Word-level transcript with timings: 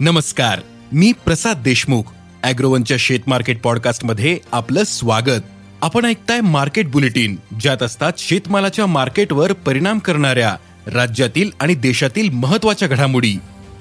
नमस्कार 0.00 0.60
मी 0.92 1.12
प्रसाद 1.12 1.62
देशमुख 1.62 2.02
अॅग्रोवनच्या 2.42 2.96
शेत 3.00 3.20
मार्केट 3.26 3.62
पॉडकास्टमध्ये 3.62 4.38
आपलं 4.52 4.84
स्वागत. 4.84 5.42
आपण 5.82 6.04
ऐकताय 6.04 6.40
मार्केट 6.40 6.90
बुलेटिन 6.90 7.36
ज्यात 7.60 7.82
असतात 7.82 8.12
शेतमालाच्या 8.18 8.86
मार्केटवर 8.86 9.52
परिणाम 9.52 9.98
करणाऱ्या 9.98 10.56
राज्यातील 10.86 11.50
आणि 11.60 11.74
देशातील 11.74 12.30
महत्त्वाच्या 12.30 12.88
घडामोडी. 12.88 13.34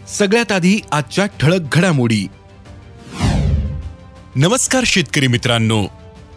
सगळ्यात 0.08 0.52
आधी 0.52 0.80
आजच्या 0.92 1.26
ठळक 1.26 1.62
घडामोडी. 1.72 2.28
नमस्कार 4.36 4.84
शेतकरी 4.86 5.28
मित्रांनो. 5.28 5.88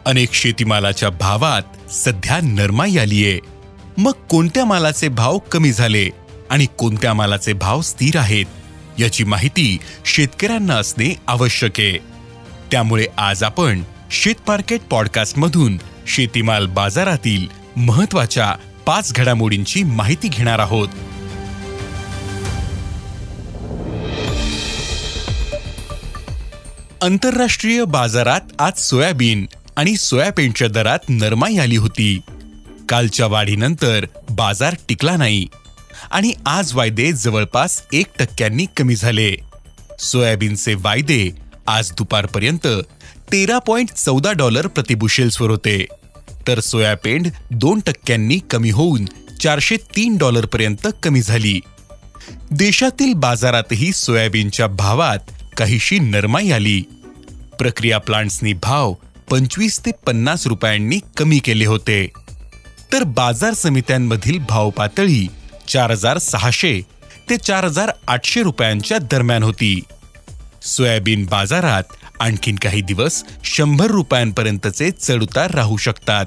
अनेक 0.05 0.33
शेतीमालाच्या 0.33 1.11
भावात 1.11 1.93
सध्या 1.93 2.41
नरमाई 2.43 2.97
आलीये. 2.97 3.39
मग 3.99 4.13
कोणत्या 4.13 4.65
मालाचे 4.65 5.09
भाव 5.09 5.39
कमी 5.39 5.73
झाले 5.73 6.11
आणि 6.51 6.67
कोणत्या 6.79 7.15
मालाचे 7.15 7.53
भाव 7.53 7.81
स्थिर 7.81 8.19
आहेत? 8.19 8.47
याची 8.99 9.25
माहिती 9.25 9.79
शेतकऱ्यांना 10.05 10.75
असणे 10.75 11.15
आवश्यक 11.27 11.73
आहे. 11.79 11.99
त्यामुळे 12.71 13.07
आज 13.19 13.43
आपण 13.43 13.83
शेत 14.11 14.35
मार्केट 14.49 14.81
शेतीमाल 16.07 16.67
बाजारातील 16.67 17.47
महत्त्वाच्या 17.77 18.55
पाच 18.87 19.13
घडामोडींची 19.13 19.83
माहिती 19.83 20.29
घेणार 20.29 20.59
आहोत. 20.59 20.89
आंतरराष्ट्रीय 27.03 27.85
बाजारात 27.85 28.41
आज 28.59 28.81
सोयाबीन 28.81 29.47
आणि 29.77 29.97
सोयाबीनच्या 29.97 30.69
दरात 30.69 30.99
नरमाई 31.09 31.57
आली 31.57 31.77
होती. 31.77 32.21
कालच्या 32.89 33.27
वाढीनंतर 33.27 34.07
बाजार 34.31 34.75
टिकला 34.89 35.17
नाही. 35.17 35.47
आणि 36.11 36.33
आज 36.47 36.75
वायदे 36.75 37.13
जवळपास 37.13 37.83
एक 37.93 38.07
टक्क्यांनी 38.19 38.67
कमी 38.77 38.97
झाले. 38.97 39.37
सोयाबीनचे 39.99 40.75
वायदे 40.75 41.31
आज 41.67 41.93
दुपारपर्यंत 41.93 42.67
तेरा 43.33 43.59
पॉइंट 43.59 43.91
चौदा 43.91 44.33
डॉलर 44.33 44.67
प्रतिबुशेल्सवर 44.67 45.51
होते. 45.51 45.87
तर 46.49 46.61
सोयापेंड 46.61 47.27
दोन 47.51 47.81
टक्क्यांनी 47.81 48.39
कमी 48.51 48.71
होऊन 48.71 49.05
चारशे 49.41 49.77
तीन 49.77 50.17
डॉलरपर्यंत 50.17 50.87
कमी 51.03 51.23
झाली. 51.23 51.61
देशातील 52.51 53.13
बाजारातही 53.15 53.93
सोयाबीनच्या 53.93 54.67
भावात 54.67 55.19
काहीशी 55.57 55.99
नरमाई 55.99 56.51
आली. 56.51 56.83
प्रक्रिया 57.59 57.99
प्लांट्सनी 57.99 58.53
भाव 58.53 58.95
पंचवीस 59.31 59.79
ते 59.79 59.91
पन्नास 60.07 60.47
रुपयांनी 60.47 61.01
कमी 61.17 61.39
केले 61.39 61.67
होते. 61.67 62.11
तर 62.93 63.03
बाजार 63.03 63.55
समित्यांमधील 63.55 64.39
भाव 64.39 64.71
पातळी 64.71 65.27
चार 65.69 65.91
हजार 65.91 66.19
सहाशे 66.19 66.81
ते 67.31 67.37
चार 67.37 67.65
हजार 67.65 67.91
आठशे 68.07 68.43
रुपयांच्या 68.43 68.99
दरम्यान 68.99 69.43
होती. 69.43 69.83
सोयाबीन 70.63 71.25
बाजारात 71.27 71.83
आणखीन 72.21 72.57
काही 72.57 72.81
दिवस 72.81 73.23
शंभर 73.45 73.91
रुपयांपर्यंतचे 73.91 74.91
चढउतार 74.91 75.51
राहू 75.51 75.77
शकतात 75.77 76.27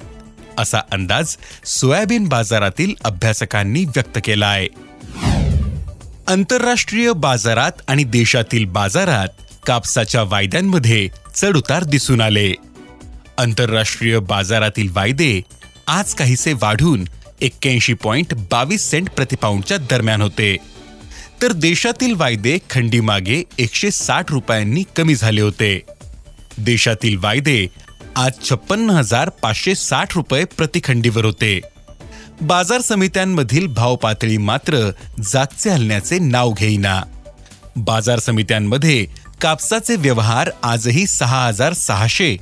असा 0.57 0.79
अंदाज 0.91 1.35
सोयाबीन 1.65 2.27
बाजारातील 2.27 2.93
अभ्यासकांनी 3.03 3.85
व्यक्त 3.85 4.19
केलाय. 4.25 4.67
आंतरराष्ट्रीय 6.27 7.11
बाजारात 7.11 7.71
आणि 7.87 8.03
देशातील 8.03 8.65
बाजारात 8.65 9.27
कापसाच्या 9.67 10.23
वायद्यांमध्ये 10.23 11.07
चढउतार 11.35 11.83
दिसून 11.83 12.21
आले. 12.21 12.53
आंतरराष्ट्रीय 13.37 14.19
बाजारातील 14.19 14.89
वायदे 14.91 15.41
आज 15.87 16.13
काहीसे 16.13 16.53
वाढून 16.53 17.03
एक्क्याऐंशी 17.41 17.93
पॉईंट 17.93 18.33
बावीस 18.33 18.89
सेंट 18.89 19.09
प्रतिपाऊंडच्या 19.09 19.77
दरम्यान 19.77 20.21
होते. 20.21 20.57
तर 21.41 21.51
देशातील 21.51 22.13
वायदे 22.13 22.57
खंडीमागे 22.69 23.43
एकशे 23.57 23.91
साठ 23.91 24.31
रुपयांनी 24.31 24.83
कमी 24.95 25.15
झाले 25.15 25.41
होते. 25.41 25.81
देशातील 26.57 27.17
वायदे 27.17 27.67
आज 28.15 28.31
छप्पन्न 28.49 28.89
हजार 28.89 29.29
पाचशे 29.29 29.75
साठ 29.75 30.15
रुपये 30.15 30.43
प्रतिखंडीवर 30.45 31.25
होते. 31.25 31.59
बाजार 32.41 32.81
समित्यांमधील 32.81 33.67
भाव 33.67 33.95
पातळी 33.95 34.37
मात्र 34.37 34.91
जागचे 35.23 35.69
हलण्याचे 35.69 36.19
नाव 36.19 36.53
घेईना. 36.53 37.01
बाजार 37.75 38.19
समित्यांमध्ये 38.19 39.07
कापसाचे 39.41 39.95
व्यवहार 39.95 40.49
आजही 40.63 41.07
सहा 41.07 41.47
हजार 41.47 41.73
सहाशे 41.73 42.37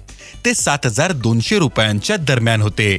ते 0.45 0.53
सात 0.53 0.85
हजार 0.85 1.11
दोनशे 1.11 1.59
रुपयांच्या 1.59 2.17
दरम्यान 2.17 2.61
होते. 2.61 2.97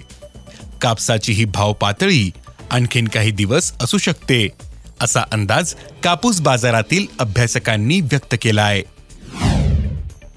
कापसाची 0.84 1.32
ही 1.32 1.44
भाव 1.44 1.72
पातळी 1.72 2.30
आणखीन 2.70 3.08
काही 3.08 3.30
दिवस 3.30 3.72
असू 3.80 3.98
शकते 3.98 4.48
असा 5.00 5.22
अंदाज 5.32 5.74
कापूस 6.02 6.40
बाजारातील 6.40 7.06
अभ्यासकांनी 7.18 8.00
व्यक्त 8.00 8.34
केला 8.42 8.62
आहे 8.62 8.82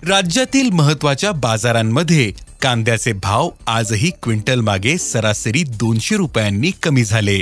राज्यातील 0.08 0.70
महत्त्वाच्या 0.70 1.32
बाजारांमध्ये 1.32 2.32
कांद्याचे 2.62 3.12
भाव 3.14 3.50
आजही 3.68 4.12
क्विंटल 4.24 4.60
मागे 4.60 4.98
सरासरी 4.98 5.64
दोनशे 5.64 6.16
रुपयांनी 6.16 6.72
कमी 6.84 7.04
झाले. 7.04 7.42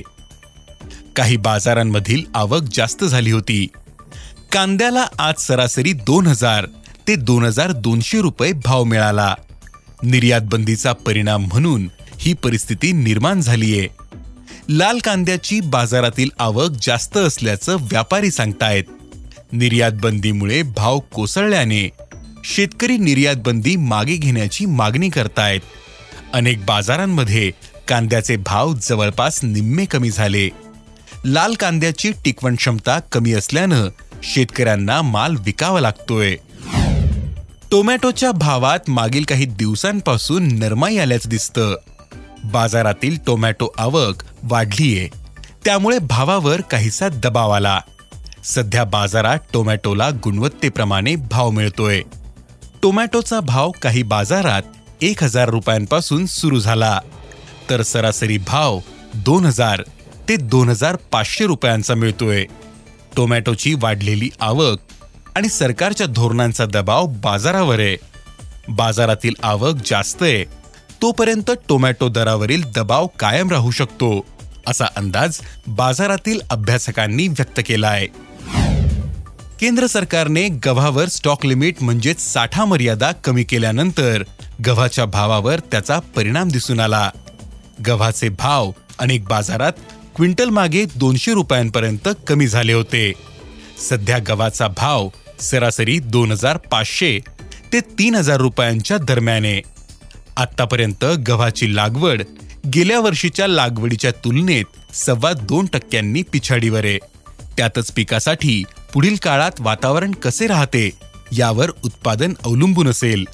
काही 1.15 1.37
बाजारांमधील 1.37 2.23
आवक 2.35 2.63
जास्त 2.73 3.03
झाली 3.03 3.31
होती. 3.31 3.67
कांद्याला 4.51 5.05
आज 5.19 5.33
सरासरी 5.37 5.93
दोन 5.93 6.27
हजार 6.27 6.65
ते 7.07 7.15
दोन 7.15 7.45
हजार 7.45 7.71
दोनशे 7.71 8.21
रुपये 8.21 8.51
भाव 8.51 8.83
मिळाला. 8.83 9.35
निर्यात 10.03 10.41
बंदीचा 10.41 10.93
परिणाम 10.93 11.45
म्हणून 11.45 11.87
ही 12.25 12.33
परिस्थिती 12.33 12.91
निर्माण 12.91 13.41
झालीये. 13.41 13.87
लाल 14.69 14.99
कांद्याची 14.99 15.59
बाजारातील 15.59 16.29
आवक 16.39 16.69
जास्त 16.81 17.17
असल्याचं 17.17 17.77
व्यापारी 17.81 18.31
सांगतायत. 18.31 18.83
निर्यात 19.51 19.91
बंदीमुळे 19.91 20.61
भाव 20.61 20.99
कोसळल्याने 20.99 21.89
शेतकरी 22.43 22.97
निर्यात 22.97 23.35
बंदी 23.35 23.75
मागे 23.75 24.15
घेण्याची 24.15 24.65
मागणी 24.65 25.09
करतायत. 25.09 25.59
अनेक 26.33 26.65
बाजारांमध्ये 26.65 27.51
कांद्याचे 27.87 28.35
भाव 28.35 28.73
जवळपास 28.81 29.39
निम्मे 29.43 29.85
कमी 29.85 30.11
झाले. 30.11 30.49
लाल 31.25 31.53
कांद्याची 31.53 32.11
टिकवण 32.25 32.55
क्षमता 32.55 32.99
कमी 32.99 33.33
असल्यानं 33.33 33.87
शेतकऱ्यांना 34.23 35.01
माल 35.01 35.35
विकावा 35.45 35.81
लागतोय. 35.81 36.35
टोमॅटोच्या 37.71 38.31
भावात 38.31 38.79
मागील 38.87 39.23
काही 39.23 39.45
दिवसांपासून 39.45 40.59
नरमाई 40.59 40.97
आल्याचं 40.97 41.29
दिसतं. 41.29 41.75
बाजारातील 42.51 43.17
टोमॅटो 43.27 43.67
आवक 43.77 44.23
वाढलीये. 44.43 45.09
त्यामुळे 45.65 45.99
भावावर 45.99 46.61
काहीसा 46.61 47.09
दबाव 47.09 47.51
आला. 47.51 47.81
सध्या 48.43 48.83
बाजारात 48.83 49.39
टोमॅटोला 49.53 50.09
गुणवत्तेप्रमाणे 50.09 51.15
भाव 51.15 51.49
मिळतोय. 51.49 52.01
टोमॅटोचा 52.81 53.39
भाव 53.39 53.71
काही 53.81 54.03
बाजारात 54.03 54.61
एक 55.01 55.23
हजार 55.23 55.49
रुपयांपासून 55.49 56.25
सुरू 56.25 56.59
झाला. 56.59 56.99
तर 57.69 57.81
सरासरी 57.81 58.37
भाव 58.37 58.79
दोन 59.13 59.45
हजार 59.45 59.81
ते 60.29 60.35
दोन 60.35 60.69
हजार 60.69 60.95
पाचशे 61.11 61.45
रुपयांचा 61.45 61.95
मिळतोय. 61.95 62.45
टोमॅटोची 63.15 63.73
वाढलेली 63.73 64.29
आवक 64.39 64.79
आणि 65.35 65.49
सरकारच्या 65.49 66.07
धोरणांचा 66.07 66.65
दबाव 66.65 67.05
बाजारावर 67.05 67.79
आहे 67.79 67.97
बाजारातील 68.69 69.33
आवक 69.43 69.75
जास्त 69.85 70.23
आहे 70.23 70.64
तोपर्यंत 71.05 71.51
टोमॅटो 71.69 72.09
दरावरील 72.09 72.63
दबाव 72.75 73.07
कायम 73.19 73.49
राहू 73.49 73.71
शकतो 73.71 74.25
असा 74.67 74.85
अंदाज 74.95 75.39
बाजारातील 75.67 76.39
अभ्यासकांनी 76.49 77.27
व्यक्त 77.27 77.59
केलाय. 77.65 78.05
केंद्र 79.59 79.87
सरकारने 79.87 80.47
गव्हावर 80.47 81.07
स्टॉक 81.07 81.45
लिमिट 81.45 81.75
म्हणजेच 81.81 82.19
साठा 82.19 82.65
मर्यादा 82.65 83.11
कमी 83.11 83.43
केल्यानंतर 83.43 84.23
गव्हाच्या 84.65 85.05
भावावर 85.05 85.59
त्याचा 85.59 85.99
परिणाम 85.99 86.47
दिसून 86.47 86.79
आला. 86.79 87.09
गव्हाचे 87.87 88.29
भाव 88.29 88.71
अनेक 88.99 89.25
बाजारात 89.25 89.73
क्विंटल 90.15 90.49
मागे 90.49 90.85
दोनशे 90.95 91.33
रुपयांपर्यंत 91.33 92.09
कमी 92.27 92.47
झाले 92.47 92.73
होते. 92.73 93.13
सध्या 93.89 94.17
गव्हाचा 94.27 94.67
भाव 94.67 95.09
सरासरी 95.39 95.99
दोन 95.99 96.31
हजार 96.31 96.57
पाचशे 96.57 97.19
ते 97.73 97.79
तीन 97.79 98.15
हजार 98.15 98.37
रुपयांच्या 98.37 98.97
दरम्यान 98.97 99.45
आहे. 99.45 99.74
आतापर्यंत 100.37 101.05
गव्हाची 101.05 101.75
लागवड 101.75 102.23
गेल्या 102.73 102.99
वर्षीच्या 102.99 103.47
लागवडीच्या 103.47 104.11
तुलनेत 104.11 104.95
सव्वा 104.95 105.31
दोन 105.33 105.65
टक्क्यांनी 105.65 106.21
पिछाडीवर 106.21 106.85
आहे. 106.85 106.97
त्यातच 107.57 107.91
पिकासाठी 107.91 108.63
पुढील 108.93 109.15
काळात 109.15 109.51
वातावरण 109.59 110.11
कसे 110.11 110.47
राहते 110.47 110.89
यावर 111.31 111.69
उत्पादन 111.83 112.33
अवलंबून 112.45 112.87
असेल. 112.87 113.25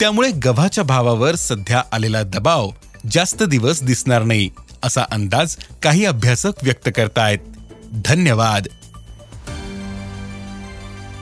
त्यामुळे 0.00 0.30
गव्हाच्या 0.30 0.84
भावावर 0.84 1.34
सध्या 1.34 1.82
आलेला 1.92 2.22
दबाव 2.22 2.70
जास्त 3.10 3.42
दिवस 3.42 3.82
दिसणार 3.82 4.22
नाही 4.22 4.50
असा 4.82 5.00
अंदाज 5.10 5.56
काही 5.82 6.04
अभ्यासक 6.04 6.52
व्यक्त 6.62 6.88
करतायत. 6.96 7.38
धन्यवाद. 7.92 8.66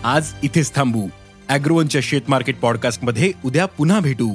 आज 0.04 0.26
इथेच 0.42 0.74
थांबू. 0.74 1.08
अॅग्रोवनच्या 1.48 2.00
शेत 2.04 2.20
मार्केट 2.28 2.60
पॉडकास्टमध्ये 2.60 3.32
उद्या 3.44 3.66
पुन्हा 3.66 4.00
भेटू. 4.00 4.34